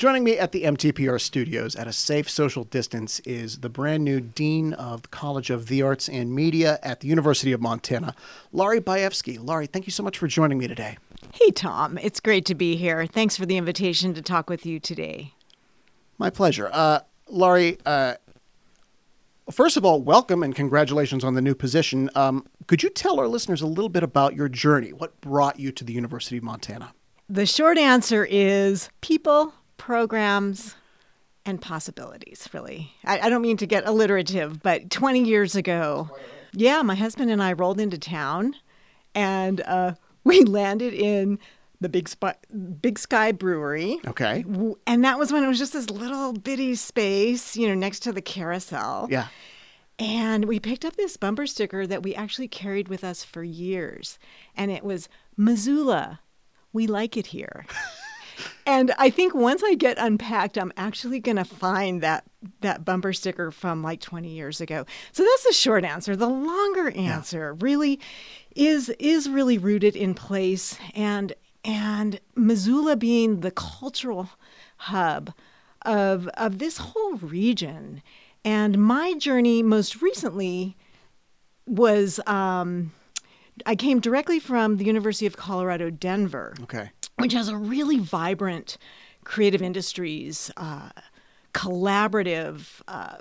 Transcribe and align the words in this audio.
Joining 0.00 0.24
me 0.24 0.38
at 0.38 0.52
the 0.52 0.62
MTPR 0.62 1.20
studios 1.20 1.76
at 1.76 1.86
a 1.86 1.92
safe 1.92 2.30
social 2.30 2.64
distance 2.64 3.20
is 3.26 3.58
the 3.58 3.68
brand 3.68 4.02
new 4.02 4.18
Dean 4.18 4.72
of 4.72 5.02
the 5.02 5.08
College 5.08 5.50
of 5.50 5.66
the 5.66 5.82
Arts 5.82 6.08
and 6.08 6.34
Media 6.34 6.78
at 6.82 7.00
the 7.00 7.08
University 7.08 7.52
of 7.52 7.60
Montana, 7.60 8.14
Laurie 8.50 8.80
Baefsky. 8.80 9.38
Laurie, 9.38 9.66
thank 9.66 9.86
you 9.86 9.90
so 9.90 10.02
much 10.02 10.16
for 10.16 10.26
joining 10.26 10.56
me 10.56 10.66
today. 10.66 10.96
Hey, 11.34 11.50
Tom. 11.50 11.98
It's 11.98 12.18
great 12.18 12.46
to 12.46 12.54
be 12.54 12.76
here. 12.76 13.04
Thanks 13.04 13.36
for 13.36 13.44
the 13.44 13.58
invitation 13.58 14.14
to 14.14 14.22
talk 14.22 14.48
with 14.48 14.64
you 14.64 14.80
today. 14.80 15.34
My 16.16 16.30
pleasure. 16.30 16.70
Uh, 16.72 17.00
Laurie, 17.28 17.76
uh, 17.84 18.14
first 19.50 19.76
of 19.76 19.84
all, 19.84 20.00
welcome 20.00 20.42
and 20.42 20.54
congratulations 20.54 21.24
on 21.24 21.34
the 21.34 21.42
new 21.42 21.54
position. 21.54 22.08
Um, 22.14 22.46
could 22.68 22.82
you 22.82 22.88
tell 22.88 23.20
our 23.20 23.28
listeners 23.28 23.60
a 23.60 23.66
little 23.66 23.90
bit 23.90 24.02
about 24.02 24.34
your 24.34 24.48
journey? 24.48 24.94
What 24.94 25.20
brought 25.20 25.60
you 25.60 25.70
to 25.72 25.84
the 25.84 25.92
University 25.92 26.38
of 26.38 26.42
Montana? 26.42 26.94
The 27.28 27.44
short 27.44 27.76
answer 27.76 28.24
is 28.24 28.88
people 29.02 29.52
programs 29.80 30.76
and 31.46 31.58
possibilities, 31.58 32.46
really. 32.52 32.92
I, 33.02 33.20
I, 33.20 33.30
don't 33.30 33.40
mean 33.40 33.56
to 33.56 33.66
get 33.66 33.86
alliterative, 33.86 34.62
but 34.62 34.90
20 34.90 35.24
years 35.24 35.56
ago, 35.56 36.10
yeah, 36.52 36.82
my 36.82 36.94
husband 36.94 37.30
and 37.30 37.42
I 37.42 37.54
rolled 37.54 37.80
into 37.80 37.96
town 37.96 38.54
and 39.14 39.62
uh, 39.62 39.94
we 40.24 40.44
landed 40.44 40.92
in 40.92 41.38
the 41.80 41.88
Big, 41.88 42.10
Sp- 42.12 42.44
Big 42.82 42.98
Sky 42.98 43.32
Brewery. 43.32 43.98
Okay. 44.06 44.44
And 44.86 45.02
that 45.02 45.18
was 45.18 45.32
when 45.32 45.44
it 45.44 45.48
was 45.48 45.58
just 45.58 45.72
this 45.72 45.88
little 45.88 46.34
bitty 46.34 46.74
space, 46.74 47.56
you 47.56 47.66
know, 47.66 47.74
next 47.74 48.00
to 48.00 48.12
the 48.12 48.20
carousel. 48.20 49.08
Yeah. 49.10 49.28
And 49.98 50.44
we 50.44 50.60
picked 50.60 50.84
up 50.84 50.96
this 50.96 51.16
bumper 51.16 51.46
sticker 51.46 51.86
that 51.86 52.02
we 52.02 52.14
actually 52.14 52.48
carried 52.48 52.88
with 52.88 53.02
us 53.02 53.24
for 53.24 53.42
years. 53.42 54.18
And 54.54 54.70
it 54.70 54.84
was 54.84 55.08
Missoula. 55.38 56.20
We 56.70 56.86
like 56.86 57.16
it 57.16 57.28
here. 57.28 57.64
and 58.66 58.92
I 58.98 59.10
think 59.10 59.34
once 59.34 59.62
I 59.64 59.74
get 59.74 59.98
unpacked, 59.98 60.56
I'm 60.56 60.72
actually 60.76 61.20
going 61.20 61.36
to 61.36 61.44
find 61.44 62.02
that 62.02 62.24
that 62.60 62.84
bumper 62.84 63.12
sticker 63.12 63.50
from 63.50 63.82
like 63.82 64.00
20 64.00 64.28
years 64.28 64.60
ago. 64.60 64.86
So 65.12 65.22
that's 65.24 65.46
the 65.46 65.52
short 65.52 65.84
answer. 65.84 66.16
The 66.16 66.28
longer 66.28 66.90
answer 66.90 67.54
yeah. 67.54 67.64
really 67.64 68.00
is 68.56 68.88
is 68.98 69.28
really 69.28 69.58
rooted 69.58 69.96
in 69.96 70.14
place 70.14 70.78
and 70.94 71.32
and 71.64 72.20
Missoula 72.34 72.96
being 72.96 73.40
the 73.40 73.50
cultural 73.50 74.30
hub 74.76 75.32
of 75.82 76.28
of 76.28 76.58
this 76.58 76.78
whole 76.78 77.14
region. 77.16 78.02
And 78.44 78.78
my 78.78 79.14
journey 79.14 79.62
most 79.62 80.00
recently 80.00 80.76
was 81.66 82.20
um, 82.26 82.92
I 83.66 83.76
came 83.76 84.00
directly 84.00 84.40
from 84.40 84.78
the 84.78 84.84
University 84.84 85.26
of 85.26 85.36
Colorado, 85.36 85.90
Denver. 85.90 86.54
Okay 86.62 86.90
which 87.20 87.32
has 87.32 87.48
a 87.48 87.56
really 87.56 87.98
vibrant 87.98 88.78
creative 89.24 89.62
industries, 89.62 90.50
uh, 90.56 90.90
collaborative 91.52 92.80
uh, 92.88 93.18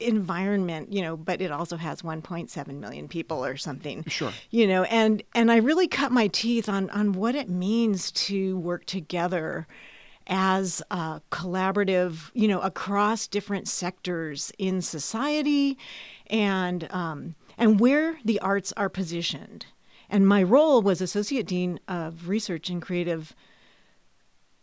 environment, 0.00 0.92
you 0.92 1.02
know, 1.02 1.16
but 1.16 1.40
it 1.40 1.50
also 1.50 1.76
has 1.76 2.02
1.7 2.02 2.66
million 2.78 3.08
people 3.08 3.44
or 3.44 3.56
something. 3.56 4.04
Sure. 4.06 4.32
You 4.50 4.66
know, 4.66 4.84
and 4.84 5.22
and 5.34 5.50
I 5.50 5.56
really 5.56 5.88
cut 5.88 6.12
my 6.12 6.28
teeth 6.28 6.68
on 6.68 6.90
on 6.90 7.12
what 7.12 7.34
it 7.34 7.48
means 7.48 8.10
to 8.12 8.58
work 8.58 8.84
together 8.84 9.66
as 10.28 10.82
a 10.90 11.22
collaborative, 11.32 12.30
you 12.34 12.48
know, 12.48 12.60
across 12.60 13.26
different 13.26 13.66
sectors 13.66 14.52
in 14.58 14.82
society, 14.82 15.78
and 16.28 16.86
um, 16.92 17.34
and 17.56 17.80
where 17.80 18.18
the 18.24 18.38
arts 18.40 18.72
are 18.76 18.88
positioned. 18.88 19.66
And 20.10 20.26
my 20.26 20.42
role 20.42 20.82
was 20.82 21.00
Associate 21.00 21.46
Dean 21.46 21.80
of 21.86 22.28
Research 22.28 22.70
and 22.70 22.80
Creative 22.80 23.34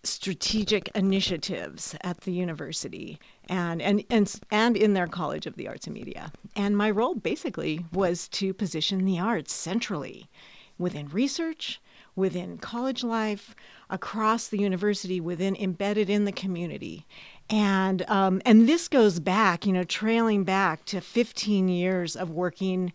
Strategic 0.04 0.90
Initiatives 0.96 1.96
at 2.02 2.22
the 2.22 2.32
university 2.32 3.20
and, 3.50 3.82
and, 3.82 4.04
and, 4.10 4.34
and 4.52 4.78
in 4.78 4.94
their 4.94 5.08
College 5.08 5.46
of 5.46 5.56
the 5.56 5.68
Arts 5.68 5.88
and 5.88 5.94
Media. 5.94 6.32
And 6.56 6.78
my 6.78 6.90
role 6.90 7.16
basically 7.16 7.86
was 7.92 8.28
to 8.30 8.54
position 8.54 9.06
the 9.06 9.20
arts 9.20 9.54
centrally 9.54 10.30
within 10.78 11.08
research, 11.10 11.82
within 12.16 12.58
college 12.58 13.04
life, 13.04 13.56
across 13.90 14.48
the 14.48 14.60
university, 14.60 15.20
within 15.20 15.56
embedded 15.56 16.10
in 16.10 16.26
the 16.26 16.32
community. 16.32 17.06
And 17.50 18.04
um, 18.10 18.42
and 18.46 18.68
this 18.68 18.88
goes 18.88 19.20
back, 19.20 19.66
you 19.66 19.74
know, 19.74 19.84
trailing 19.84 20.44
back 20.44 20.86
to 20.86 21.02
15 21.02 21.68
years 21.68 22.16
of 22.16 22.30
working 22.30 22.94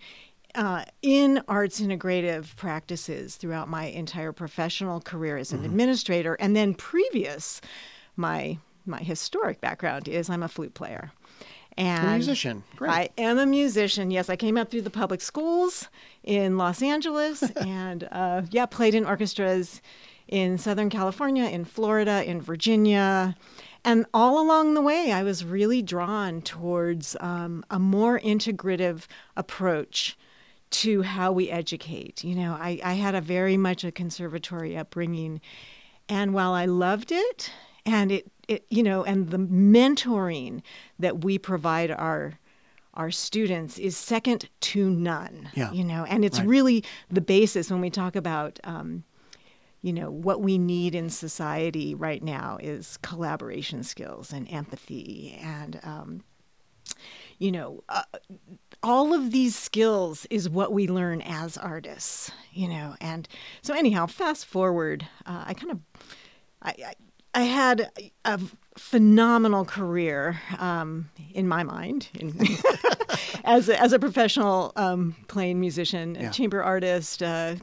uh, 0.54 0.84
in 1.02 1.42
arts 1.48 1.80
integrative 1.80 2.56
practices 2.56 3.36
throughout 3.36 3.68
my 3.68 3.84
entire 3.86 4.32
professional 4.32 5.00
career 5.00 5.36
as 5.36 5.52
an 5.52 5.58
mm-hmm. 5.58 5.66
administrator, 5.66 6.34
and 6.34 6.54
then 6.56 6.74
previous, 6.74 7.60
my 8.16 8.58
my 8.86 9.00
historic 9.00 9.60
background 9.60 10.08
is 10.08 10.30
I'm 10.30 10.42
a 10.42 10.48
flute 10.48 10.74
player. 10.74 11.12
And 11.76 12.08
a 12.08 12.12
musician. 12.12 12.64
Great. 12.76 12.90
I 12.90 13.08
am 13.16 13.38
a 13.38 13.46
musician. 13.46 14.10
Yes, 14.10 14.28
I 14.28 14.36
came 14.36 14.56
up 14.56 14.70
through 14.70 14.82
the 14.82 14.90
public 14.90 15.20
schools 15.20 15.88
in 16.24 16.58
Los 16.58 16.82
Angeles, 16.82 17.42
and 17.56 18.08
uh, 18.10 18.42
yeah, 18.50 18.66
played 18.66 18.94
in 18.94 19.06
orchestras 19.06 19.80
in 20.28 20.58
Southern 20.58 20.90
California, 20.90 21.44
in 21.44 21.64
Florida, 21.64 22.24
in 22.28 22.40
Virginia. 22.40 23.36
And 23.84 24.06
all 24.12 24.40
along 24.40 24.74
the 24.74 24.82
way, 24.82 25.10
I 25.12 25.22
was 25.22 25.44
really 25.44 25.82
drawn 25.82 26.42
towards 26.42 27.16
um, 27.20 27.64
a 27.70 27.78
more 27.78 28.20
integrative 28.20 29.06
approach 29.36 30.16
to 30.70 31.02
how 31.02 31.32
we 31.32 31.50
educate. 31.50 32.24
You 32.24 32.34
know, 32.34 32.52
I, 32.52 32.80
I 32.84 32.94
had 32.94 33.14
a 33.14 33.20
very 33.20 33.56
much 33.56 33.84
a 33.84 33.92
conservatory 33.92 34.76
upbringing. 34.76 35.40
And 36.08 36.34
while 36.34 36.52
I 36.52 36.66
loved 36.66 37.12
it, 37.12 37.50
and 37.86 38.12
it, 38.12 38.30
it, 38.48 38.66
you 38.68 38.82
know, 38.82 39.04
and 39.04 39.30
the 39.30 39.38
mentoring 39.38 40.62
that 40.98 41.24
we 41.24 41.38
provide 41.38 41.90
our 41.90 42.38
our 42.94 43.10
students 43.12 43.78
is 43.78 43.96
second 43.96 44.48
to 44.60 44.90
none. 44.90 45.48
Yeah. 45.54 45.70
You 45.70 45.84
know, 45.84 46.04
and 46.04 46.24
it's 46.24 46.40
right. 46.40 46.48
really 46.48 46.84
the 47.08 47.20
basis 47.20 47.70
when 47.70 47.80
we 47.80 47.88
talk 47.88 48.16
about, 48.16 48.58
um, 48.64 49.04
you 49.80 49.92
know, 49.92 50.10
what 50.10 50.40
we 50.42 50.58
need 50.58 50.96
in 50.96 51.08
society 51.08 51.94
right 51.94 52.22
now 52.22 52.58
is 52.60 52.96
collaboration 52.96 53.84
skills 53.84 54.32
and 54.32 54.50
empathy 54.50 55.38
and, 55.40 55.80
um, 55.84 56.24
you 57.38 57.52
know, 57.52 57.84
uh, 57.88 58.02
all 58.82 59.12
of 59.12 59.30
these 59.30 59.56
skills 59.56 60.26
is 60.30 60.48
what 60.48 60.72
we 60.72 60.88
learn 60.88 61.20
as 61.22 61.56
artists, 61.56 62.30
you 62.52 62.68
know. 62.68 62.96
And 63.00 63.28
so, 63.62 63.74
anyhow, 63.74 64.06
fast 64.06 64.46
forward, 64.46 65.06
uh, 65.26 65.44
I 65.46 65.54
kind 65.54 65.72
of, 65.72 65.80
I, 66.62 66.70
I, 66.70 66.94
I, 67.34 67.42
had 67.42 67.90
a 68.24 68.40
phenomenal 68.76 69.64
career 69.64 70.40
um, 70.58 71.10
in 71.32 71.46
my 71.46 71.62
mind, 71.62 72.08
in, 72.14 72.34
as 73.44 73.68
a, 73.68 73.80
as 73.80 73.92
a 73.92 73.98
professional 73.98 74.72
um, 74.76 75.14
playing 75.28 75.60
musician, 75.60 76.14
yeah. 76.14 76.30
chamber 76.30 76.62
artist. 76.62 77.22
Uh, 77.22 77.56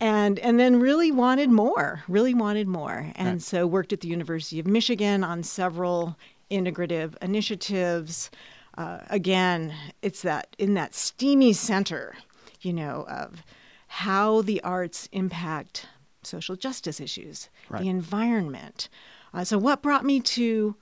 and 0.00 0.40
and 0.40 0.58
then 0.58 0.80
really 0.80 1.12
wanted 1.12 1.50
more, 1.50 2.02
really 2.08 2.34
wanted 2.34 2.66
more, 2.66 3.12
and 3.14 3.34
right. 3.34 3.42
so 3.42 3.66
worked 3.66 3.92
at 3.92 4.00
the 4.00 4.08
University 4.08 4.58
of 4.58 4.66
Michigan 4.66 5.22
on 5.22 5.44
several 5.44 6.18
integrative 6.50 7.16
initiatives 7.22 8.30
uh, 8.76 9.00
again, 9.10 9.74
it's 10.02 10.22
that 10.22 10.54
in 10.58 10.74
that 10.74 10.94
steamy 10.94 11.52
center, 11.52 12.16
you 12.60 12.72
know, 12.72 13.06
of 13.08 13.42
how 13.86 14.42
the 14.42 14.60
arts 14.62 15.08
impact 15.12 15.86
social 16.22 16.56
justice 16.56 17.00
issues, 17.00 17.48
right. 17.68 17.82
the 17.82 17.88
environment. 17.88 18.88
Uh, 19.32 19.44
so, 19.44 19.58
what 19.58 19.82
brought 19.82 20.04
me 20.04 20.20
to 20.20 20.76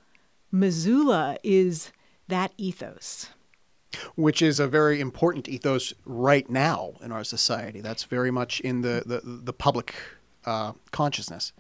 Missoula 0.51 1.37
is 1.43 1.93
that 2.29 2.53
ethos. 2.57 3.29
Which 4.15 4.41
is 4.41 4.59
a 4.59 4.67
very 4.67 5.01
important 5.01 5.49
ethos 5.49 5.93
right 6.07 6.49
now 6.49 6.95
in 7.03 7.13
our 7.13 7.25
society. 7.25 7.81
That's 7.81 8.05
very 8.05 8.31
much 8.31 8.61
in 8.61 8.81
the, 8.81 9.03
the, 9.05 9.21
the 9.23 9.53
public 9.53 9.95
uh, 10.47 10.73
consciousness. 10.93 11.53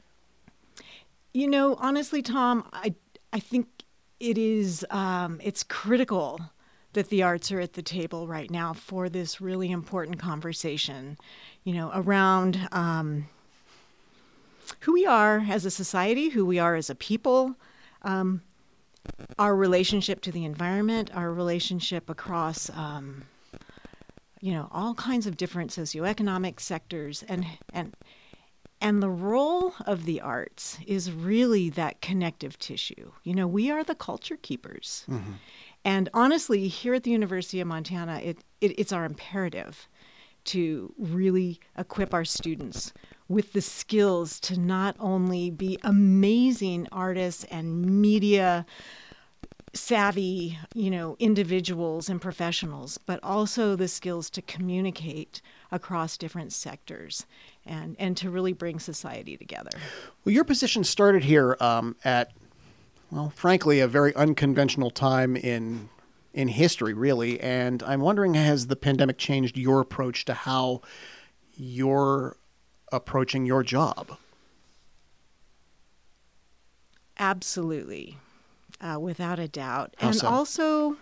You 1.34 1.48
know, 1.48 1.76
honestly, 1.78 2.22
Tom, 2.22 2.66
I, 2.72 2.94
I 3.32 3.38
think 3.38 3.66
it 4.22 4.38
is 4.38 4.86
um, 4.90 5.40
it's 5.42 5.64
critical 5.64 6.40
that 6.92 7.08
the 7.08 7.24
arts 7.24 7.50
are 7.50 7.58
at 7.58 7.72
the 7.72 7.82
table 7.82 8.28
right 8.28 8.50
now 8.50 8.72
for 8.72 9.08
this 9.08 9.40
really 9.40 9.72
important 9.72 10.18
conversation, 10.20 11.18
you 11.64 11.74
know, 11.74 11.90
around 11.92 12.68
um, 12.70 13.26
who 14.80 14.92
we 14.92 15.04
are 15.04 15.38
as 15.48 15.64
a 15.64 15.70
society, 15.70 16.28
who 16.28 16.46
we 16.46 16.58
are 16.58 16.76
as 16.76 16.88
a 16.88 16.94
people, 16.94 17.56
um, 18.02 18.42
our 19.40 19.56
relationship 19.56 20.20
to 20.20 20.30
the 20.30 20.44
environment, 20.44 21.10
our 21.14 21.32
relationship 21.32 22.08
across, 22.08 22.70
um, 22.70 23.24
you 24.40 24.52
know, 24.52 24.68
all 24.70 24.94
kinds 24.94 25.26
of 25.26 25.36
different 25.36 25.72
socioeconomic 25.72 26.60
sectors, 26.60 27.24
and 27.24 27.44
and 27.72 27.96
and 28.82 29.00
the 29.00 29.08
role 29.08 29.74
of 29.86 30.04
the 30.04 30.20
arts 30.20 30.76
is 30.86 31.12
really 31.12 31.70
that 31.70 32.00
connective 32.00 32.58
tissue. 32.58 33.12
You 33.22 33.32
know, 33.32 33.46
we 33.46 33.70
are 33.70 33.84
the 33.84 33.94
culture 33.94 34.36
keepers. 34.42 35.06
Mm-hmm. 35.08 35.34
And 35.84 36.08
honestly, 36.12 36.66
here 36.66 36.94
at 36.94 37.04
the 37.04 37.12
University 37.12 37.60
of 37.60 37.68
Montana, 37.68 38.20
it, 38.22 38.38
it, 38.60 38.78
it's 38.78 38.92
our 38.92 39.04
imperative 39.04 39.88
to 40.46 40.92
really 40.98 41.60
equip 41.78 42.12
our 42.12 42.24
students 42.24 42.92
with 43.28 43.52
the 43.52 43.62
skills 43.62 44.40
to 44.40 44.58
not 44.58 44.96
only 44.98 45.48
be 45.48 45.78
amazing 45.84 46.88
artists 46.90 47.44
and 47.44 47.86
media 48.02 48.66
savvy, 49.74 50.58
you 50.74 50.90
know, 50.90 51.16
individuals 51.18 52.08
and 52.08 52.20
professionals, 52.20 52.98
but 52.98 53.18
also 53.22 53.74
the 53.74 53.88
skills 53.88 54.28
to 54.30 54.42
communicate 54.42 55.40
across 55.70 56.16
different 56.16 56.52
sectors 56.52 57.24
and, 57.64 57.96
and 57.98 58.16
to 58.18 58.30
really 58.30 58.52
bring 58.52 58.78
society 58.78 59.36
together. 59.36 59.70
Well, 60.24 60.34
your 60.34 60.44
position 60.44 60.84
started 60.84 61.24
here 61.24 61.56
um, 61.60 61.96
at, 62.04 62.32
well, 63.10 63.30
frankly, 63.30 63.80
a 63.80 63.88
very 63.88 64.14
unconventional 64.14 64.90
time 64.90 65.36
in 65.36 65.88
in 66.34 66.48
history, 66.48 66.94
really. 66.94 67.38
And 67.40 67.82
I'm 67.82 68.00
wondering, 68.00 68.32
has 68.34 68.66
the 68.68 68.76
pandemic 68.76 69.18
changed 69.18 69.58
your 69.58 69.80
approach 69.80 70.24
to 70.24 70.34
how 70.34 70.80
you're 71.54 72.36
approaching 72.90 73.44
your 73.44 73.62
job? 73.62 74.16
Absolutely, 77.18 78.16
uh, 78.82 78.98
without 78.98 79.38
a 79.38 79.48
doubt, 79.48 79.94
How 79.98 80.08
and 80.08 80.16
so? 80.16 80.28
also, 80.28 80.96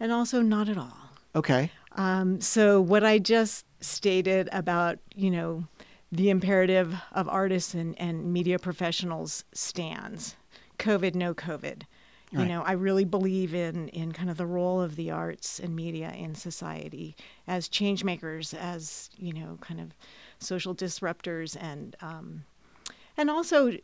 and 0.00 0.10
also 0.10 0.40
not 0.42 0.68
at 0.68 0.78
all. 0.78 0.96
Okay. 1.34 1.70
Um, 1.92 2.40
so 2.40 2.80
what 2.80 3.04
I 3.04 3.18
just 3.18 3.66
stated 3.80 4.48
about 4.52 4.98
you 5.14 5.30
know 5.30 5.64
the 6.10 6.30
imperative 6.30 6.94
of 7.12 7.28
artists 7.28 7.74
and, 7.74 7.98
and 7.98 8.32
media 8.32 8.58
professionals 8.58 9.44
stands. 9.52 10.36
COVID, 10.78 11.14
no 11.14 11.34
COVID. 11.34 11.82
You 12.30 12.38
Right. 12.38 12.48
know, 12.48 12.62
I 12.62 12.72
really 12.72 13.04
believe 13.04 13.54
in 13.54 13.88
in 13.88 14.12
kind 14.12 14.30
of 14.30 14.38
the 14.38 14.46
role 14.46 14.80
of 14.80 14.96
the 14.96 15.10
arts 15.10 15.60
and 15.60 15.76
media 15.76 16.10
in 16.16 16.34
society 16.34 17.14
as 17.46 17.68
change 17.68 18.04
makers, 18.04 18.54
as 18.54 19.10
you 19.18 19.34
know, 19.34 19.58
kind 19.60 19.78
of 19.80 19.92
social 20.38 20.74
disruptors, 20.74 21.56
and 21.60 21.94
um, 22.00 22.44
and 23.18 23.28
also 23.28 23.76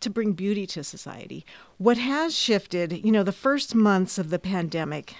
to 0.00 0.10
bring 0.10 0.32
beauty 0.32 0.66
to 0.68 0.82
society. 0.84 1.44
What 1.78 1.98
has 1.98 2.34
shifted, 2.36 3.04
you 3.04 3.12
know, 3.12 3.22
the 3.22 3.32
first 3.32 3.74
months 3.74 4.18
of 4.18 4.30
the 4.30 4.38
pandemic, 4.38 5.14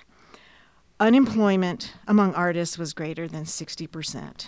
unemployment 0.98 1.92
among 2.06 2.34
artists 2.34 2.78
was 2.78 2.92
greater 2.92 3.28
than 3.28 3.44
60%, 3.44 4.46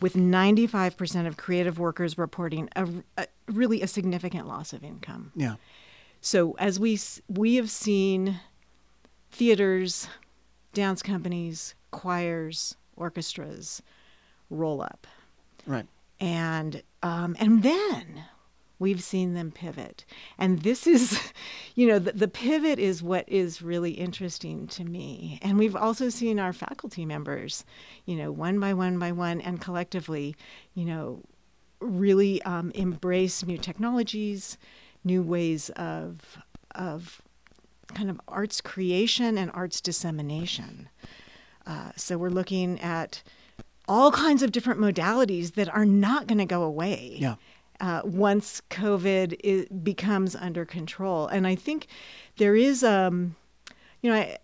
with 0.00 0.14
95% 0.14 1.26
of 1.26 1.36
creative 1.36 1.78
workers 1.78 2.16
reporting 2.16 2.68
a, 2.76 2.88
a- 3.18 3.26
really 3.48 3.82
a 3.82 3.86
significant 3.86 4.46
loss 4.46 4.72
of 4.72 4.84
income. 4.84 5.32
Yeah. 5.34 5.56
So 6.20 6.52
as 6.58 6.78
we 6.78 6.98
we 7.28 7.56
have 7.56 7.70
seen 7.70 8.40
theaters, 9.32 10.06
dance 10.74 11.02
companies, 11.02 11.74
choirs, 11.90 12.76
orchestras 12.96 13.80
roll 14.50 14.82
up 14.82 15.06
Right. 15.66 15.86
and 16.20 16.82
um, 17.02 17.36
and 17.40 17.62
then 17.62 18.24
we've 18.80 19.02
seen 19.02 19.34
them 19.34 19.52
pivot. 19.52 20.04
And 20.36 20.62
this 20.62 20.88
is 20.88 21.20
you 21.76 21.86
know 21.86 22.00
the, 22.00 22.12
the 22.12 22.28
pivot 22.28 22.80
is 22.80 23.00
what 23.02 23.28
is 23.28 23.62
really 23.62 23.92
interesting 23.92 24.66
to 24.68 24.84
me. 24.84 25.38
And 25.42 25.56
we've 25.56 25.76
also 25.76 26.08
seen 26.08 26.40
our 26.40 26.52
faculty 26.52 27.06
members 27.06 27.64
you 28.06 28.16
know 28.16 28.32
one 28.32 28.58
by 28.58 28.74
one 28.74 28.98
by 28.98 29.12
one 29.12 29.40
and 29.40 29.60
collectively 29.60 30.34
you 30.74 30.84
know 30.84 31.22
really 31.80 32.42
um, 32.42 32.72
embrace 32.74 33.46
new 33.46 33.56
technologies 33.56 34.58
new 35.04 35.22
ways 35.22 35.70
of 35.70 36.38
of 36.74 37.22
kind 37.94 38.10
of 38.10 38.20
arts 38.28 38.60
creation 38.60 39.36
and 39.36 39.50
arts 39.52 39.80
dissemination. 39.80 40.88
Uh, 41.66 41.90
so 41.96 42.16
we're 42.16 42.30
looking 42.30 42.80
at 42.80 43.22
all 43.88 44.12
kinds 44.12 44.42
of 44.42 44.52
different 44.52 44.80
modalities 44.80 45.54
that 45.54 45.68
are 45.74 45.84
not 45.84 46.26
going 46.26 46.38
to 46.38 46.46
go 46.46 46.62
away. 46.62 47.16
Yeah. 47.18 47.34
Uh, 47.80 48.02
once 48.04 48.60
COVID 48.70 49.82
becomes 49.82 50.36
under 50.36 50.64
control. 50.64 51.26
And 51.26 51.46
I 51.46 51.54
think 51.54 51.86
there 52.36 52.54
is, 52.54 52.84
um, 52.84 53.36
you 54.02 54.10
know, 54.10 54.16
I, 54.16 54.38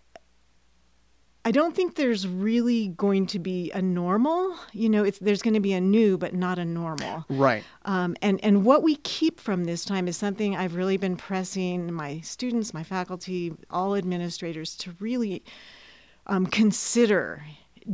I 1.45 1.51
don't 1.51 1.73
think 1.73 1.95
there's 1.95 2.27
really 2.27 2.89
going 2.89 3.25
to 3.27 3.39
be 3.39 3.71
a 3.71 3.81
normal. 3.81 4.53
You 4.73 4.89
know, 4.89 5.05
it's 5.05 5.17
there's 5.19 5.41
going 5.41 5.53
to 5.53 5.61
be 5.61 5.71
a 5.71 5.79
new, 5.79 6.17
but 6.17 6.33
not 6.33 6.59
a 6.59 6.65
normal. 6.65 7.23
Right. 7.29 7.63
Um, 7.85 8.17
and 8.21 8.43
and 8.43 8.65
what 8.65 8.83
we 8.83 8.97
keep 8.97 9.39
from 9.39 9.63
this 9.63 9.85
time 9.85 10.09
is 10.09 10.17
something 10.17 10.57
I've 10.57 10.75
really 10.75 10.97
been 10.97 11.15
pressing 11.15 11.93
my 11.93 12.19
students, 12.19 12.73
my 12.73 12.83
faculty, 12.83 13.53
all 13.69 13.95
administrators 13.95 14.75
to 14.77 14.93
really 14.99 15.41
um, 16.25 16.47
consider 16.47 17.45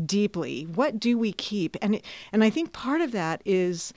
deeply. 0.03 0.63
What 0.63 0.99
do 0.99 1.19
we 1.19 1.31
keep? 1.33 1.77
And 1.79 1.95
it, 1.95 2.05
and 2.31 2.43
I 2.43 2.49
think 2.49 2.73
part 2.73 3.01
of 3.01 3.11
that 3.11 3.43
is. 3.45 3.93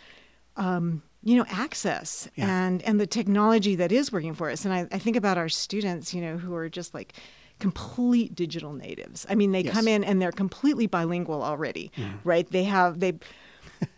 Um, 0.59 1.03
you 1.27 1.37
know 1.37 1.45
access 1.51 2.29
Yeah. 2.37 2.49
and 2.67 2.83
and 2.89 3.01
the 3.01 3.07
technology 3.19 3.75
that 3.77 3.91
is 3.93 4.13
working 4.13 4.35
for 4.35 4.49
us. 4.51 4.65
And 4.65 4.73
I, 4.73 4.81
I 4.97 4.99
think 5.05 5.17
about 5.17 5.37
our 5.43 5.49
students 5.49 6.15
you 6.15 6.21
know 6.21 6.37
who 6.39 6.55
are 6.55 6.69
just 6.69 6.95
like 6.95 7.15
complete 7.59 8.35
digital 8.35 8.73
natives. 8.73 9.27
I 9.29 9.35
mean 9.35 9.51
they 9.53 9.65
Yes. 9.65 9.75
come 9.75 9.89
in 9.89 10.05
and 10.05 10.21
they're 10.23 10.39
completely 10.45 10.87
bilingual 10.87 11.43
already 11.43 11.91
mm-hmm. 11.97 12.17
right? 12.33 12.49
They 12.57 12.65
have 12.65 13.01
they 13.01 13.13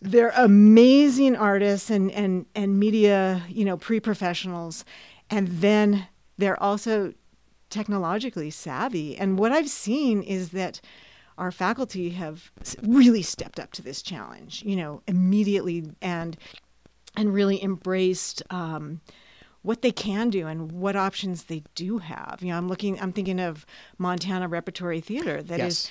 they're 0.00 0.32
amazing 0.36 1.36
artists 1.36 1.90
and 1.90 2.10
and 2.12 2.46
and 2.54 2.78
media 2.80 3.42
you 3.48 3.64
know 3.64 3.76
pre-professionals. 3.76 4.84
And 5.30 5.48
then 5.48 6.06
they're 6.38 6.60
also 6.62 7.12
technologically 7.70 8.50
savvy. 8.50 9.16
And 9.18 9.38
what 9.38 9.52
i've 9.52 9.68
seen 9.68 10.22
is 10.22 10.50
that 10.50 10.80
our 11.36 11.52
faculty 11.52 12.10
have 12.10 12.50
really 12.82 13.22
stepped 13.22 13.60
up 13.60 13.70
to 13.72 13.82
this 13.82 14.00
challenge 14.02 14.62
you 14.64 14.76
know 14.76 15.02
immediately. 15.06 15.78
And 16.00 16.36
and 17.16 17.32
really 17.34 17.62
embraced 17.62 18.42
um, 18.50 19.00
what 19.62 19.82
they 19.82 19.90
can 19.92 20.30
do 20.30 20.46
and 20.46 20.70
what 20.72 20.94
options 20.96 21.44
they 21.44 21.62
do 21.74 21.98
have. 21.98 22.38
You 22.40 22.48
know, 22.52 22.56
I'm 22.58 22.68
looking, 22.68 23.00
I'm 23.00 23.12
thinking 23.12 23.40
of 23.40 23.66
Montana 23.98 24.48
Repertory 24.48 25.00
Theater 25.00 25.42
that 25.42 25.60
is 25.60 25.90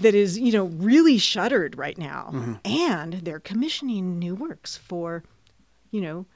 that 0.00 0.14
is 0.14 0.38
you 0.38 0.52
know 0.52 0.64
really 0.66 1.18
shuttered 1.18 1.76
right 1.76 1.98
now, 1.98 2.56
and 2.64 3.14
they're 3.14 3.40
commissioning 3.40 4.18
new 4.18 4.34
works 4.36 4.76
for, 4.76 5.24
you 5.90 6.00
know, 6.00 6.26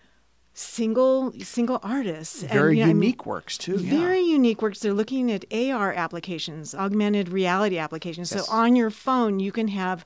single 0.54 1.32
single 1.40 1.78
artists. 1.82 2.42
And, 2.42 2.50
Very 2.50 2.78
you 2.78 2.84
know, 2.84 2.90
I 2.90 2.94
mean, 2.94 3.02
unique 3.02 3.26
works 3.26 3.56
too. 3.56 3.76
yeah. 3.78 3.90
very 3.98 4.20
unique 4.20 4.60
works. 4.60 4.80
They're 4.80 4.92
looking 4.92 5.30
at 5.30 5.44
AR 5.52 5.92
applications, 5.92 6.74
augmented 6.74 7.28
reality 7.28 7.78
applications. 7.78 8.32
Yes. 8.32 8.46
So 8.46 8.52
on 8.52 8.76
your 8.76 8.90
phone, 8.90 9.40
you 9.40 9.52
can 9.52 9.68
have, 9.68 10.04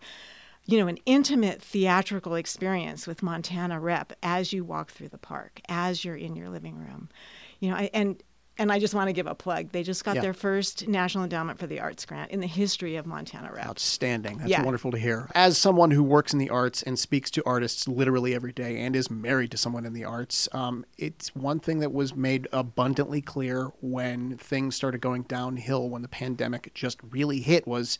you 0.66 0.78
know, 0.78 0.88
an 0.88 0.98
intimate 1.06 1.62
theatrical 1.62 2.34
experience 2.34 3.06
with 3.06 3.22
Montana 3.22 3.78
Rep 3.78 4.12
as 4.22 4.52
you 4.52 4.64
walk 4.64 4.90
through 4.90 5.08
the 5.10 5.18
park, 5.18 5.60
as 5.68 6.04
you're 6.04 6.16
in 6.16 6.34
your 6.34 6.48
living 6.48 6.76
room. 6.76 7.08
You 7.60 7.70
know, 7.70 7.76
I, 7.76 7.90
and 7.94 8.22
and 8.58 8.72
I 8.72 8.78
just 8.78 8.94
want 8.94 9.08
to 9.08 9.12
give 9.12 9.26
a 9.26 9.34
plug. 9.34 9.72
They 9.72 9.82
just 9.82 10.02
got 10.02 10.14
Yeah. 10.14 10.22
their 10.22 10.32
first 10.32 10.88
National 10.88 11.24
Endowment 11.24 11.58
for 11.58 11.66
the 11.66 11.78
Arts 11.78 12.06
grant 12.06 12.30
in 12.30 12.40
the 12.40 12.46
history 12.46 12.96
of 12.96 13.04
Montana 13.04 13.52
Rep. 13.52 13.66
Outstanding. 13.66 14.38
That's 14.38 14.48
Yeah. 14.48 14.62
wonderful 14.62 14.90
to 14.92 14.98
hear. 14.98 15.28
As 15.34 15.58
someone 15.58 15.90
who 15.90 16.02
works 16.02 16.32
in 16.32 16.38
the 16.38 16.48
arts 16.48 16.82
and 16.82 16.98
speaks 16.98 17.30
to 17.32 17.42
artists 17.44 17.86
literally 17.86 18.34
every 18.34 18.54
day 18.54 18.80
and 18.80 18.96
is 18.96 19.10
married 19.10 19.50
to 19.50 19.58
someone 19.58 19.84
in 19.84 19.92
the 19.92 20.04
arts, 20.04 20.48
um, 20.52 20.86
it's 20.96 21.36
one 21.36 21.60
thing 21.60 21.80
that 21.80 21.92
was 21.92 22.16
made 22.16 22.48
abundantly 22.50 23.20
clear 23.20 23.72
when 23.82 24.38
things 24.38 24.74
started 24.74 25.02
going 25.02 25.24
downhill, 25.24 25.90
when 25.90 26.00
the 26.00 26.08
pandemic 26.08 26.72
just 26.72 26.98
really 27.02 27.40
hit, 27.40 27.66
was 27.66 27.98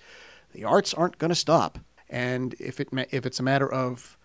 the 0.54 0.64
arts 0.64 0.94
aren't 0.94 1.18
going 1.18 1.28
to 1.28 1.34
stop. 1.34 1.80
And 2.08 2.54
if 2.58 2.80
it 2.80 2.88
if 3.10 3.26
it's 3.26 3.40
a 3.40 3.42
matter 3.42 3.70
of 3.70 4.16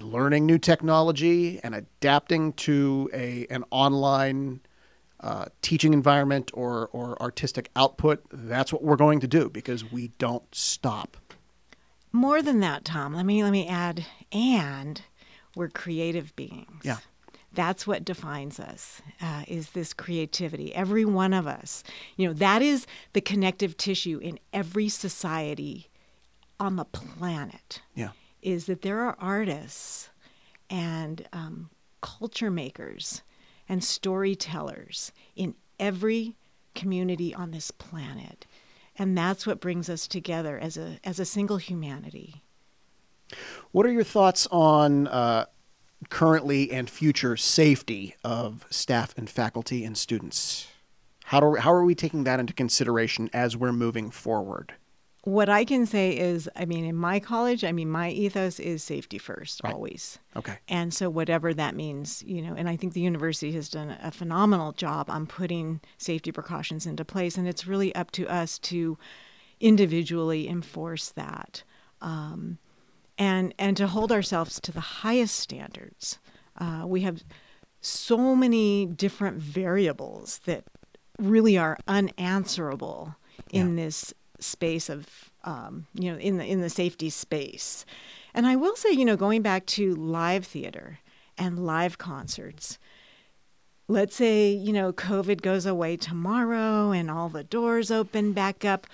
learning 0.00 0.46
new 0.46 0.58
technology 0.58 1.60
and 1.62 1.74
adapting 1.74 2.52
to 2.54 3.10
a 3.12 3.46
an 3.50 3.64
online 3.70 4.60
uh, 5.20 5.46
teaching 5.62 5.92
environment 5.92 6.50
or, 6.54 6.88
or 6.92 7.20
artistic 7.22 7.70
output, 7.74 8.22
that's 8.30 8.72
what 8.72 8.82
we're 8.82 8.96
going 8.96 9.20
to 9.20 9.26
do 9.26 9.48
because 9.48 9.90
we 9.90 10.08
don't 10.18 10.54
stop. 10.54 11.16
More 12.12 12.42
than 12.42 12.60
that, 12.60 12.84
Tom. 12.84 13.14
Let 13.14 13.26
me 13.26 13.42
let 13.42 13.52
me 13.52 13.66
add, 13.66 14.06
and 14.32 15.02
we're 15.54 15.68
creative 15.68 16.34
beings. 16.36 16.82
Yeah. 16.82 16.98
That's 17.52 17.86
what 17.86 18.04
defines 18.04 18.60
us. 18.60 19.00
Uh, 19.20 19.44
is 19.48 19.70
this 19.70 19.94
creativity? 19.94 20.74
Every 20.74 21.06
one 21.06 21.32
of 21.32 21.46
us. 21.46 21.82
You 22.16 22.28
know, 22.28 22.34
that 22.34 22.60
is 22.60 22.86
the 23.14 23.22
connective 23.22 23.78
tissue 23.78 24.18
in 24.18 24.38
every 24.52 24.90
society 24.90 25.88
on 26.58 26.76
the 26.76 26.84
planet. 26.84 27.82
Yeah. 27.94 28.10
Is 28.42 28.66
that 28.66 28.82
there 28.82 29.00
are 29.00 29.16
artists 29.18 30.10
and 30.70 31.28
um, 31.32 31.70
culture 32.00 32.50
makers 32.50 33.22
and 33.68 33.82
storytellers 33.82 35.12
in 35.34 35.54
every 35.78 36.36
community 36.74 37.34
on 37.34 37.50
this 37.50 37.70
planet. 37.70 38.46
And 38.96 39.16
that's 39.16 39.46
what 39.46 39.60
brings 39.60 39.88
us 39.88 40.06
together 40.06 40.58
as 40.58 40.76
a, 40.76 40.98
as 41.04 41.18
a 41.18 41.24
single 41.24 41.58
humanity. 41.58 42.42
What 43.72 43.86
are 43.86 43.92
your 43.92 44.04
thoughts 44.04 44.46
on 44.50 45.08
uh, 45.08 45.46
currently 46.08 46.70
and 46.70 46.88
future 46.88 47.36
safety 47.36 48.14
of 48.24 48.64
staff 48.70 49.14
and 49.16 49.28
faculty 49.28 49.84
and 49.84 49.98
students? 49.98 50.68
How, 51.24 51.40
do, 51.40 51.56
how 51.56 51.72
are 51.72 51.84
we 51.84 51.96
taking 51.96 52.24
that 52.24 52.38
into 52.38 52.52
consideration 52.52 53.28
as 53.32 53.56
we're 53.56 53.72
moving 53.72 54.10
forward? 54.10 54.74
What 55.26 55.48
I 55.48 55.64
can 55.64 55.86
say 55.86 56.16
is, 56.16 56.48
I 56.54 56.66
mean, 56.66 56.84
in 56.84 56.94
my 56.94 57.18
college, 57.18 57.64
I 57.64 57.72
mean, 57.72 57.90
my 57.90 58.10
ethos 58.10 58.60
is 58.60 58.84
safety 58.84 59.18
first, 59.18 59.60
Right. 59.64 59.74
always. 59.74 60.20
Okay. 60.36 60.58
And 60.68 60.94
so, 60.94 61.10
whatever 61.10 61.52
that 61.52 61.74
means, 61.74 62.22
you 62.24 62.40
know, 62.40 62.54
and 62.54 62.68
I 62.68 62.76
think 62.76 62.92
the 62.92 63.00
university 63.00 63.50
has 63.50 63.68
done 63.68 63.96
a 64.00 64.12
phenomenal 64.12 64.70
job 64.70 65.10
on 65.10 65.26
putting 65.26 65.80
safety 65.98 66.30
precautions 66.30 66.86
into 66.86 67.04
place. 67.04 67.36
And 67.36 67.48
it's 67.48 67.66
really 67.66 67.92
up 67.96 68.12
to 68.12 68.28
us 68.28 68.56
to 68.70 68.98
individually 69.58 70.48
enforce 70.48 71.08
that 71.10 71.64
um, 72.00 72.58
and, 73.18 73.52
and 73.58 73.76
to 73.78 73.88
hold 73.88 74.12
ourselves 74.12 74.60
to 74.60 74.70
the 74.70 74.80
highest 74.80 75.34
standards. 75.34 76.20
Uh, 76.56 76.84
we 76.86 77.00
have 77.00 77.24
so 77.80 78.36
many 78.36 78.86
different 78.86 79.38
variables 79.38 80.38
that 80.44 80.62
really 81.18 81.58
are 81.58 81.76
unanswerable 81.88 83.16
in 83.50 83.74
this 83.74 84.14
space 84.40 84.88
of 84.88 85.30
um, 85.44 85.86
you 85.94 86.12
know 86.12 86.18
in 86.18 86.38
the 86.38 86.44
in 86.44 86.60
the 86.60 86.70
safety 86.70 87.10
space. 87.10 87.84
And 88.34 88.46
i 88.46 88.54
will 88.56 88.76
say 88.76 88.90
you 88.90 89.04
know 89.04 89.16
going 89.16 89.42
back 89.42 89.64
to 89.66 89.94
live 89.94 90.44
theater 90.44 90.98
and 91.38 91.64
live 91.64 91.96
concerts 91.98 92.78
let's 93.88 94.16
say 94.16 94.50
you 94.50 94.72
know 94.72 94.92
covid 94.92 95.40
goes 95.42 95.64
away 95.64 95.96
tomorrow 95.96 96.90
and 96.90 97.10
all 97.10 97.28
the 97.28 97.44
doors 97.44 97.90
open 97.90 98.32
back 98.32 98.64
up 98.64 98.86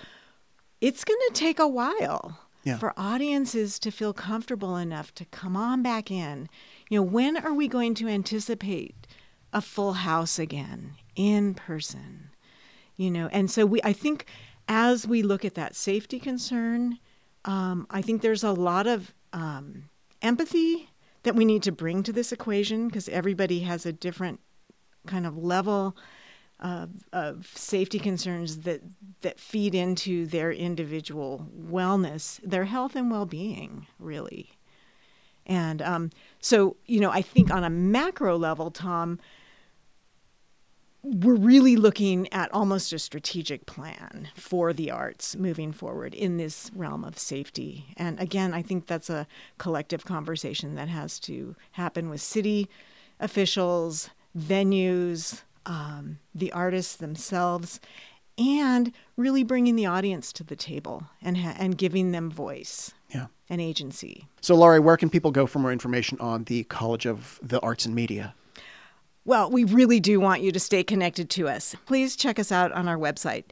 it's 0.81 1.03
going 1.03 1.19
to 1.27 1.33
take 1.33 1.59
a 1.59 1.67
while 1.67 2.39
Yeah. 2.63 2.77
for 2.77 2.93
audiences 2.97 3.79
to 3.79 3.91
feel 3.91 4.13
comfortable 4.13 4.75
enough 4.77 5.13
to 5.15 5.25
come 5.25 5.55
on 5.57 5.81
back 5.81 6.09
in. 6.11 6.47
You 6.89 6.99
know 6.99 7.03
when 7.03 7.35
are 7.37 7.53
we 7.53 7.67
going 7.67 7.93
to 7.95 8.07
anticipate 8.07 8.95
a 9.51 9.61
full 9.61 9.93
house 9.93 10.37
again 10.39 10.95
in 11.15 11.53
person? 11.53 12.29
You 12.95 13.09
know 13.11 13.27
and 13.33 13.49
so 13.51 13.65
we 13.65 13.81
i 13.83 13.91
think 13.93 14.25
as 14.67 15.07
we 15.07 15.21
look 15.21 15.43
at 15.45 15.55
that 15.55 15.75
safety 15.75 16.19
concern 16.19 16.97
um, 17.45 17.87
i 17.89 18.01
think 18.01 18.21
there's 18.21 18.43
a 18.43 18.51
lot 18.51 18.87
of 18.87 19.13
um, 19.33 19.89
empathy 20.21 20.89
that 21.23 21.35
we 21.35 21.45
need 21.45 21.63
to 21.63 21.71
bring 21.71 22.03
to 22.03 22.13
this 22.13 22.31
equation 22.31 22.87
because 22.87 23.09
everybody 23.09 23.61
has 23.61 23.85
a 23.85 23.93
different 23.93 24.39
kind 25.07 25.25
of 25.25 25.37
level 25.37 25.95
of, 26.59 26.89
of 27.11 27.47
safety 27.53 27.99
concerns 27.99 28.59
that 28.59 28.81
that 29.21 29.39
feed 29.39 29.75
into 29.75 30.25
their 30.25 30.51
individual 30.51 31.47
wellness 31.57 32.39
their 32.43 32.65
health 32.65 32.95
and 32.95 33.11
well-being 33.11 33.87
really. 33.99 34.51
And 35.45 35.81
um, 35.81 36.09
so 36.39 36.77
you 36.85 37.01
know 37.01 37.11
i 37.11 37.21
think 37.21 37.51
on 37.51 37.63
a 37.63 37.69
macro 37.69 38.37
level 38.37 38.71
tom 38.71 39.19
we're 41.03 41.35
really 41.35 41.75
looking 41.75 42.31
at 42.33 42.51
almost 42.53 42.93
a 42.93 42.99
strategic 42.99 43.65
plan 43.65 44.29
for 44.35 44.71
the 44.71 44.89
arts 44.89 45.35
moving 45.35 45.71
forward 45.73 46.13
in 46.13 46.37
this 46.37 46.71
realm 46.73 47.03
of 47.03 47.19
safety. 47.19 47.85
And 47.97 48.17
again, 48.19 48.53
I 48.53 48.61
think 48.61 48.87
that's 48.87 49.09
a 49.09 49.27
collective 49.57 50.05
conversation 50.05 50.75
that 50.75 50.87
has 50.87 51.19
to 51.21 51.55
happen 51.73 52.09
with 52.09 52.21
city 52.21 52.69
officials, 53.19 54.09
venues, 54.37 55.41
um, 55.65 56.19
the 56.33 56.51
artists 56.51 56.95
themselves, 56.95 57.79
and 58.37 58.91
really 59.17 59.43
bringing 59.43 59.75
the 59.75 59.85
audience 59.85 60.33
to 60.33 60.43
the 60.43 60.55
table 60.55 61.03
and, 61.21 61.37
ha- 61.37 61.55
and 61.59 61.77
giving 61.77 62.11
them 62.11 62.29
voice 62.31 62.91
Yeah. 63.13 63.27
and 63.49 63.61
agency. 63.61 64.27
So, 64.41 64.55
Laurie, 64.55 64.79
where 64.79 64.97
can 64.97 65.09
people 65.09 65.31
go 65.31 65.45
for 65.45 65.59
more 65.59 65.71
information 65.71 66.17
on 66.19 66.45
the 66.45 66.63
College 66.65 67.05
of 67.05 67.39
the 67.43 67.59
Arts 67.59 67.85
and 67.85 67.93
Media? 67.93 68.33
Well, 69.25 69.49
we 69.49 69.63
really 69.63 70.01
do 70.01 70.19
want 70.19 70.41
you 70.41 70.51
to 70.51 70.59
stay 70.59 70.83
connected 70.83 71.29
to 71.31 71.47
us. 71.47 71.75
Please 71.85 72.17
check 72.17 72.37
us 72.37 72.51
out 72.51 72.73
on 72.73 72.89
our 72.89 72.97
website, 72.97 73.45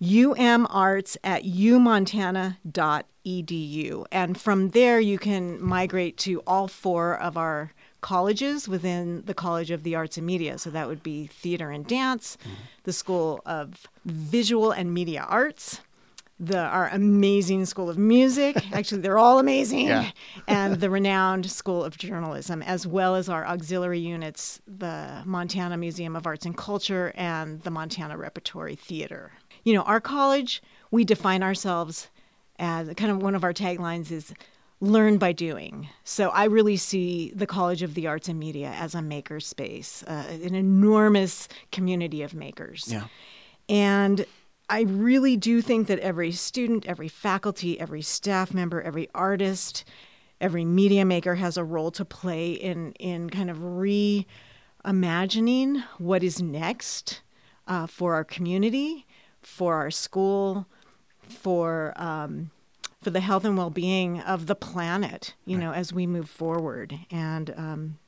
umarts 0.00 1.16
at 1.24 1.42
umontana.edu. 1.44 4.06
And 4.12 4.40
from 4.40 4.70
there, 4.70 5.00
you 5.00 5.18
can 5.18 5.60
migrate 5.62 6.16
to 6.18 6.42
all 6.46 6.68
four 6.68 7.18
of 7.18 7.36
our 7.38 7.72
colleges 8.02 8.68
within 8.68 9.22
the 9.26 9.34
College 9.34 9.70
of 9.70 9.84
the 9.84 9.94
Arts 9.94 10.18
and 10.18 10.26
Media. 10.26 10.58
So 10.58 10.68
that 10.70 10.88
would 10.88 11.02
be 11.02 11.26
theater 11.26 11.70
and 11.70 11.86
dance, 11.86 12.36
mm-hmm. 12.42 12.54
the 12.84 12.92
School 12.92 13.40
of 13.46 13.86
Visual 14.04 14.70
and 14.70 14.92
Media 14.92 15.24
Arts, 15.28 15.80
the 16.40 16.58
our 16.58 16.88
amazing 16.88 17.66
School 17.66 17.90
of 17.90 17.98
Music. 17.98 18.56
Actually, 18.72 19.02
they're 19.02 19.18
all 19.18 19.38
amazing. 19.38 19.88
Yeah. 19.88 20.10
and 20.48 20.80
the 20.80 20.88
renowned 20.88 21.50
School 21.50 21.84
of 21.84 21.98
Journalism, 21.98 22.62
as 22.62 22.86
well 22.86 23.14
as 23.14 23.28
our 23.28 23.46
auxiliary 23.46 24.00
units, 24.00 24.60
the 24.66 25.22
Montana 25.26 25.76
Museum 25.76 26.16
of 26.16 26.26
Arts 26.26 26.46
and 26.46 26.56
Culture 26.56 27.12
and 27.14 27.60
the 27.60 27.70
Montana 27.70 28.16
Repertory 28.16 28.74
Theater. 28.74 29.32
You 29.62 29.74
know, 29.74 29.82
our 29.82 30.00
college, 30.00 30.62
we 30.90 31.04
define 31.04 31.42
ourselves 31.42 32.08
as 32.58 32.92
kind 32.94 33.10
of 33.10 33.22
one 33.22 33.34
of 33.34 33.44
our 33.44 33.52
taglines 33.52 34.10
is 34.10 34.32
learn 34.80 35.18
by 35.18 35.32
doing. 35.32 35.90
So 36.04 36.30
I 36.30 36.44
really 36.44 36.78
see 36.78 37.32
the 37.34 37.46
College 37.46 37.82
of 37.82 37.94
the 37.94 38.06
Arts 38.06 38.28
and 38.28 38.38
Media 38.38 38.70
as 38.70 38.94
a 38.94 39.02
maker 39.02 39.38
space, 39.38 40.02
uh, 40.04 40.24
an 40.42 40.54
enormous 40.54 41.48
community 41.70 42.22
of 42.22 42.32
makers. 42.32 42.88
Yeah. 42.90 43.04
And 43.68 44.24
I 44.70 44.82
really 44.82 45.36
do 45.36 45.60
think 45.60 45.88
that 45.88 45.98
every 45.98 46.30
student, 46.30 46.86
every 46.86 47.08
faculty, 47.08 47.78
every 47.80 48.02
staff 48.02 48.54
member, 48.54 48.80
every 48.80 49.08
artist, 49.12 49.84
every 50.40 50.64
media 50.64 51.04
maker 51.04 51.34
has 51.34 51.56
a 51.56 51.64
role 51.64 51.90
to 51.90 52.04
play 52.04 52.52
in 52.52 52.92
in 52.92 53.30
kind 53.30 53.50
of 53.50 53.56
reimagining 53.58 54.24
what 55.98 56.22
is 56.22 56.40
next 56.40 57.20
uh, 57.66 57.88
for 57.88 58.14
our 58.14 58.22
community, 58.22 59.06
for 59.42 59.74
our 59.74 59.90
school, 59.90 60.68
for 61.28 61.92
um, 61.96 62.52
for 63.02 63.10
the 63.10 63.18
health 63.20 63.44
and 63.44 63.58
well 63.58 63.70
being 63.70 64.20
of 64.20 64.46
the 64.46 64.54
planet. 64.54 65.34
You 65.46 65.58
know, 65.58 65.72
as 65.72 65.92
we 65.92 66.06
move 66.06 66.30
forward 66.30 66.96
and. 67.10 67.52
Um, 67.56 67.98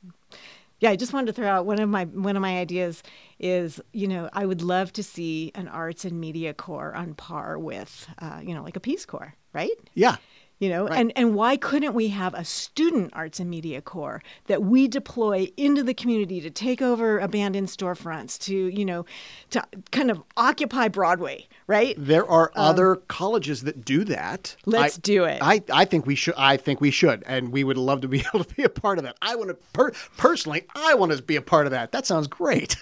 yeah, 0.83 0.89
I 0.89 0.97
just 0.97 1.13
wanted 1.13 1.27
to 1.27 1.33
throw 1.33 1.47
out 1.47 1.65
one 1.65 1.79
of 1.79 1.87
my 1.87 2.03
one 2.03 2.35
of 2.35 2.41
my 2.41 2.59
ideas 2.59 3.03
is 3.39 3.79
you 3.93 4.05
know 4.05 4.29
I 4.33 4.45
would 4.45 4.61
love 4.61 4.91
to 4.93 5.01
see 5.01 5.49
an 5.55 5.69
arts 5.69 6.03
and 6.03 6.19
media 6.19 6.53
corps 6.53 6.93
on 6.93 7.13
par 7.13 7.57
with 7.57 8.05
uh, 8.19 8.41
you 8.43 8.53
know 8.53 8.63
like 8.63 8.75
a 8.75 8.81
Peace 8.81 9.05
Corps, 9.05 9.33
right? 9.53 9.71
Yeah. 9.93 10.17
You 10.63 10.69
know, 10.69 10.87
Right. 10.87 10.99
and 10.99 11.11
and 11.17 11.35
why 11.35 11.57
couldn't 11.57 11.93
we 11.93 12.07
have 12.09 12.33
a 12.33 12.45
student 12.45 13.11
arts 13.13 13.39
and 13.41 13.49
media 13.49 13.81
corps 13.81 14.21
that 14.47 14.63
we 14.63 14.87
deploy 14.87 15.51
into 15.57 15.83
the 15.83 15.93
community 15.93 16.39
to 16.39 16.49
take 16.49 16.81
over 16.81 17.19
abandoned 17.19 17.67
storefronts, 17.67 18.39
to 18.45 18.55
you 18.55 18.85
know, 18.85 19.05
to 19.49 19.61
kind 19.91 20.09
of 20.09 20.23
occupy 20.37 20.87
Broadway, 20.87 21.47
right? 21.67 21.95
There 21.97 22.25
are 22.25 22.49
other 22.55 22.95
colleges 22.95 23.63
that 23.63 23.83
do 23.83 24.05
that. 24.05 24.55
Um, 24.65 24.71
Let's 24.73 24.97
I- 24.97 25.01
do 25.01 25.25
it. 25.25 25.39
I, 25.41 25.61
I 25.73 25.83
think 25.83 26.05
we 26.05 26.15
should. 26.15 26.35
I 26.37 26.55
think 26.55 26.79
we 26.79 26.91
should, 26.91 27.23
and 27.25 27.51
we 27.51 27.65
would 27.65 27.77
love 27.77 27.99
to 28.01 28.07
be 28.07 28.19
able 28.33 28.45
to 28.45 28.55
be 28.55 28.63
a 28.63 28.69
part 28.69 28.97
of 28.99 29.03
that. 29.03 29.17
I 29.21 29.35
want 29.35 29.49
to 29.49 29.55
per- 29.73 29.91
personally. 30.15 30.63
I 30.75 30.93
want 30.93 31.11
to 31.11 31.21
be 31.21 31.35
a 31.35 31.41
part 31.41 31.65
of 31.67 31.71
that. 31.71 31.91
That 31.91 32.05
sounds 32.05 32.27
great. 32.27 32.77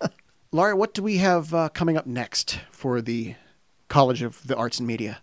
Laura, 0.52 0.76
what 0.76 0.94
do 0.94 1.02
we 1.02 1.16
have 1.16 1.52
uh, 1.52 1.68
coming 1.70 1.96
up 1.96 2.06
next 2.06 2.60
for 2.70 3.00
the 3.00 3.34
College 3.88 4.22
of 4.22 4.46
the 4.46 4.54
Arts 4.56 4.78
and 4.78 4.86
Media? 4.86 5.18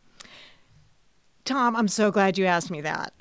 Tom, 1.45 1.75
I'm 1.75 1.88
so 1.88 2.12
glad 2.12 2.38
you 2.38 2.45
asked 2.45 2.71
me 2.71 2.81
that. 2.81 3.13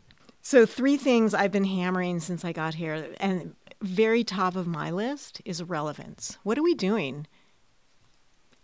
So, 0.42 0.64
three 0.64 0.96
things 0.96 1.34
I've 1.34 1.52
been 1.52 1.64
hammering 1.64 2.20
since 2.20 2.44
I 2.44 2.52
got 2.52 2.74
here, 2.74 3.08
and 3.20 3.54
very 3.82 4.24
top 4.24 4.56
of 4.56 4.66
my 4.66 4.90
list 4.90 5.40
is 5.44 5.62
relevance. 5.62 6.38
What 6.42 6.58
are 6.58 6.62
we 6.62 6.74
doing? 6.74 7.26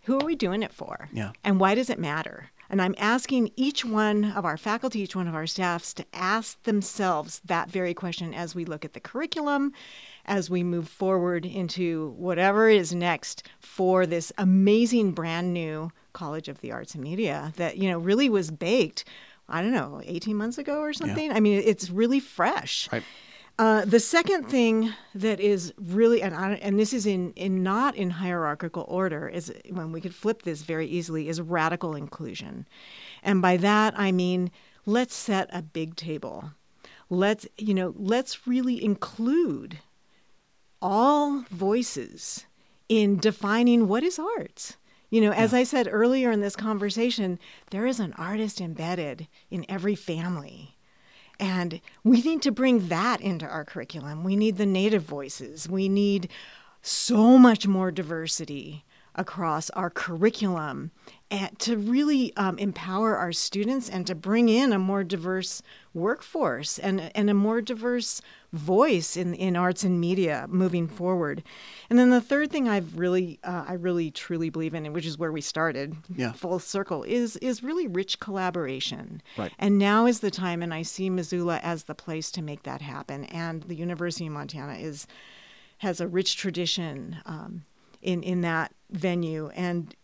Who 0.04 0.18
are 0.18 0.24
we 0.24 0.36
doing 0.36 0.62
it 0.62 0.72
for? 0.72 1.08
Yeah. 1.12 1.32
And 1.44 1.58
why 1.58 1.74
does 1.74 1.90
it 1.90 1.98
matter? 1.98 2.50
And 2.68 2.82
I'm 2.82 2.94
asking 2.98 3.50
each 3.56 3.84
one 3.84 4.24
of 4.24 4.44
our 4.44 4.56
faculty, 4.56 5.00
each 5.00 5.14
one 5.14 5.28
of 5.28 5.34
our 5.34 5.46
staffs 5.46 5.92
to 5.94 6.06
ask 6.12 6.60
themselves 6.64 7.40
that 7.44 7.70
very 7.70 7.94
question 7.94 8.34
as 8.34 8.54
we 8.54 8.64
look 8.64 8.84
at 8.84 8.92
the 8.92 9.00
curriculum, 9.00 9.72
as 10.24 10.50
we 10.50 10.62
move 10.62 10.88
forward 10.88 11.46
into 11.46 12.14
whatever 12.16 12.68
is 12.68 12.94
next 12.94 13.46
for 13.60 14.06
this 14.06 14.32
amazing 14.38 15.12
brand 15.12 15.52
new 15.52 15.90
College 16.12 16.48
of 16.48 16.60
the 16.60 16.72
Arts 16.72 16.94
and 16.94 17.04
Media 17.04 17.52
that, 17.56 17.76
you 17.76 17.88
know, 17.90 17.98
really 17.98 18.28
was 18.28 18.50
baked, 18.50 19.04
I 19.48 19.62
don't 19.62 19.72
know, 19.72 20.00
18 20.04 20.36
months 20.36 20.58
ago 20.58 20.80
or 20.80 20.92
something. 20.92 21.30
I 21.32 21.40
mean, 21.40 21.62
it's 21.64 21.90
really 21.90 22.20
fresh. 22.20 22.88
Right. 22.90 23.02
Uh, 23.58 23.86
the 23.86 24.00
second 24.00 24.44
thing 24.44 24.92
that 25.14 25.40
is 25.40 25.72
really, 25.78 26.20
and 26.20 26.34
I, 26.34 26.54
and 26.54 26.78
this 26.78 26.92
is 26.92 27.06
in, 27.06 27.32
in 27.32 27.62
not 27.62 27.96
in 27.96 28.10
hierarchical 28.10 28.84
order, 28.86 29.28
is 29.28 29.52
when 29.70 29.92
we 29.92 30.00
could 30.02 30.14
flip 30.14 30.42
this 30.42 30.60
very 30.62 30.86
easily, 30.86 31.28
is 31.28 31.40
radical 31.40 31.94
inclusion, 31.94 32.66
and 33.22 33.40
by 33.40 33.56
that 33.56 33.98
I 33.98 34.12
mean 34.12 34.50
let's 34.84 35.14
set 35.14 35.48
a 35.54 35.62
big 35.62 35.96
table, 35.96 36.52
let's 37.08 37.46
you 37.56 37.72
know 37.72 37.94
let's 37.96 38.46
really 38.46 38.82
include 38.84 39.78
all 40.82 41.44
voices 41.50 42.44
in 42.90 43.18
defining 43.18 43.88
what 43.88 44.02
is 44.02 44.18
art. 44.18 44.76
You 45.10 45.20
know, 45.20 45.32
as 45.32 45.54
I 45.54 45.62
said 45.62 45.88
earlier 45.90 46.30
in 46.30 46.40
this 46.40 46.56
conversation, 46.56 47.38
there 47.70 47.86
is 47.86 48.00
an 48.00 48.12
artist 48.14 48.60
embedded 48.60 49.28
in 49.50 49.64
every 49.68 49.94
family. 49.94 50.76
And 51.38 51.80
we 52.02 52.22
need 52.22 52.42
to 52.42 52.50
bring 52.50 52.88
that 52.88 53.20
into 53.20 53.46
our 53.46 53.64
curriculum. 53.64 54.24
We 54.24 54.36
need 54.36 54.56
the 54.56 54.66
native 54.66 55.02
voices. 55.02 55.68
We 55.68 55.88
need 55.88 56.30
so 56.82 57.38
much 57.38 57.66
more 57.66 57.90
diversity 57.90 58.84
across 59.16 59.70
our 59.70 59.90
curriculum 59.90 60.90
and 61.30 61.58
to 61.58 61.76
really 61.76 62.32
um, 62.36 62.56
empower 62.58 63.16
our 63.16 63.32
students 63.32 63.88
and 63.88 64.06
to 64.06 64.14
bring 64.14 64.48
in 64.48 64.72
a 64.72 64.78
more 64.78 65.02
diverse 65.02 65.60
workforce 65.92 66.78
and, 66.78 67.10
and 67.16 67.28
a 67.28 67.34
more 67.34 67.60
diverse 67.60 68.20
voice 68.52 69.16
in, 69.16 69.34
in 69.34 69.56
arts 69.56 69.82
and 69.82 70.00
media 70.00 70.46
moving 70.48 70.86
forward. 70.86 71.42
And 71.90 71.98
then 71.98 72.10
the 72.10 72.20
third 72.20 72.52
thing 72.52 72.68
I've 72.68 72.96
really, 72.98 73.40
uh, 73.42 73.64
I 73.66 73.72
really 73.72 74.10
truly 74.12 74.50
believe 74.50 74.74
in, 74.74 74.92
which 74.92 75.06
is 75.06 75.18
where 75.18 75.32
we 75.32 75.40
started, 75.40 75.96
Yeah. 76.14 76.32
full 76.32 76.58
circle, 76.60 77.02
is 77.02 77.36
is 77.38 77.62
really 77.62 77.88
rich 77.88 78.20
collaboration. 78.20 79.20
Right. 79.36 79.52
And 79.58 79.78
now 79.78 80.06
is 80.06 80.20
the 80.20 80.30
time, 80.30 80.62
and 80.62 80.72
I 80.72 80.82
see 80.82 81.10
Missoula 81.10 81.58
as 81.62 81.84
the 81.84 81.94
place 81.94 82.30
to 82.32 82.42
make 82.42 82.62
that 82.62 82.82
happen. 82.82 83.24
And 83.24 83.62
the 83.64 83.74
University 83.74 84.26
of 84.26 84.32
Montana 84.34 84.74
is 84.74 85.06
has 85.78 86.00
a 86.00 86.06
rich 86.06 86.36
tradition 86.36 87.16
um, 87.26 87.64
in 88.00 88.22
in 88.22 88.42
that 88.42 88.72
venue. 88.90 89.50
And 89.54 89.94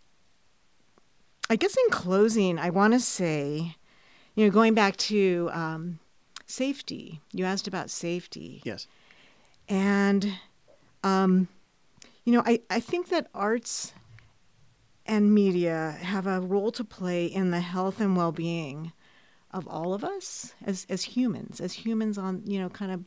I 1.51 1.57
guess 1.57 1.77
in 1.77 1.91
closing, 1.91 2.59
I 2.59 2.71
want 2.71 2.95
to 2.95 3.01
say, 3.01 3.77
you 4.35 4.45
know, 4.47 4.51
going 4.51 4.75
back 4.75 4.97
to 4.97 5.51
um, 5.53 5.99
safety. 6.47 7.21
You 7.33 7.45
asked 7.45 7.67
about 7.67 7.91
safety. 7.91 8.63
Yes. 8.65 8.87
And, 9.69 10.39
um, 11.03 11.49
you 12.25 12.33
know, 12.33 12.43
I, 12.45 12.61
I 12.71 12.81
think 12.81 13.09
that 13.09 13.29
arts 13.35 13.93
and 15.07 15.35
media 15.35 15.97
have 16.01 16.27
a 16.27 16.41
role 16.41 16.71
to 16.73 16.85
play 16.85 17.27
in 17.27 17.51
the 17.51 17.61
health 17.61 18.01
and 18.01 18.17
well 18.17 18.33
being 18.33 18.93
of 19.51 19.67
all 19.67 19.93
of 19.93 20.05
us 20.05 20.55
as, 20.65 20.87
as 20.89 21.03
humans, 21.03 21.61
as 21.61 21.73
humans 21.73 22.17
on, 22.17 22.43
you 22.47 22.61
know, 22.61 22.69
kind 22.69 22.93
of 22.93 23.05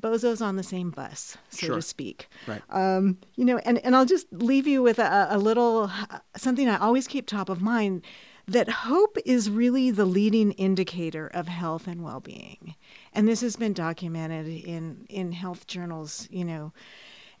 bozos 0.00 0.40
on 0.40 0.56
the 0.56 0.62
same 0.62 0.90
bus, 0.90 1.36
so 1.50 1.66
Sure. 1.66 1.76
to 1.76 1.82
speak. 1.82 2.28
Right. 2.46 2.62
Um, 2.70 3.18
you 3.36 3.44
know, 3.44 3.58
and, 3.58 3.78
and 3.78 3.94
I'll 3.94 4.06
just 4.06 4.26
leave 4.32 4.66
you 4.66 4.82
with 4.82 4.98
a, 4.98 5.28
a 5.30 5.38
little 5.38 5.90
something 6.36 6.68
I 6.68 6.78
always 6.78 7.06
keep 7.06 7.26
top 7.26 7.48
of 7.48 7.60
mind 7.60 8.04
that 8.46 8.68
hope 8.68 9.16
is 9.24 9.48
really 9.48 9.92
the 9.92 10.04
leading 10.04 10.52
indicator 10.52 11.28
of 11.28 11.46
health 11.46 11.86
and 11.86 12.02
well 12.02 12.20
being. 12.20 12.74
And 13.12 13.28
this 13.28 13.42
has 13.42 13.54
been 13.56 13.72
documented 13.72 14.48
in, 14.48 15.06
in 15.08 15.32
health 15.32 15.66
journals, 15.68 16.26
you 16.30 16.44
know. 16.44 16.72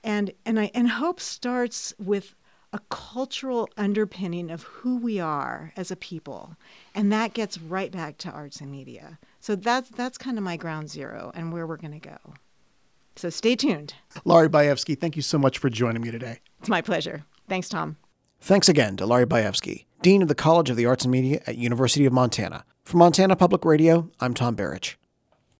And, 0.04 0.32
and, 0.46 0.60
I, 0.60 0.70
and 0.72 0.88
hope 0.88 1.18
starts 1.20 1.92
with 1.98 2.36
a 2.72 2.78
cultural 2.90 3.68
underpinning 3.76 4.50
of 4.50 4.62
who 4.62 4.96
we 4.98 5.18
are 5.18 5.72
as 5.76 5.90
a 5.90 5.96
people. 5.96 6.54
And 6.94 7.12
that 7.12 7.34
gets 7.34 7.58
right 7.58 7.90
back 7.90 8.16
to 8.18 8.30
arts 8.30 8.60
and 8.60 8.70
media. 8.70 9.18
So 9.40 9.56
that's, 9.56 9.90
that's 9.90 10.16
kind 10.16 10.38
of 10.38 10.44
my 10.44 10.56
ground 10.56 10.90
zero 10.90 11.32
and 11.34 11.52
where 11.52 11.66
we're 11.66 11.76
going 11.76 11.98
to 12.00 12.08
go. 12.08 12.18
So 13.20 13.28
stay 13.28 13.54
tuned. 13.54 13.92
Laurie 14.24 14.48
Baefsky, 14.48 14.98
thank 14.98 15.14
you 15.14 15.20
so 15.20 15.36
much 15.36 15.58
for 15.58 15.68
joining 15.68 16.00
me 16.00 16.10
today. 16.10 16.38
It's 16.58 16.70
my 16.70 16.80
pleasure. 16.80 17.26
Thanks, 17.50 17.68
Tom. 17.68 17.98
Thanks 18.40 18.66
again 18.66 18.96
to 18.96 19.04
Laurie 19.04 19.26
Baefsky, 19.26 19.84
Dean 20.00 20.22
of 20.22 20.28
the 20.28 20.34
College 20.34 20.70
of 20.70 20.78
the 20.78 20.86
Arts 20.86 21.04
and 21.04 21.12
Media 21.12 21.42
at 21.46 21.58
University 21.58 22.06
of 22.06 22.14
Montana. 22.14 22.64
For 22.82 22.96
Montana 22.96 23.36
Public 23.36 23.66
Radio, 23.66 24.08
I'm 24.20 24.32
Tom 24.32 24.56
Berich. 24.56 24.94